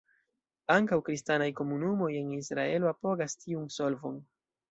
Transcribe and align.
Ankaŭ 0.75 0.97
kristanaj 1.09 1.49
komunumoj 1.59 2.09
en 2.21 2.33
Israelo 2.39 2.91
apogas 2.95 3.39
tiun 3.43 3.71
solvon. 3.79 4.19